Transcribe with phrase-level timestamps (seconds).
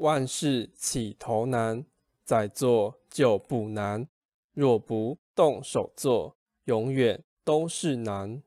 [0.00, 1.84] 万事起头难
[2.24, 4.08] 再做就不难。
[4.52, 8.42] 若不动手做永远都是难。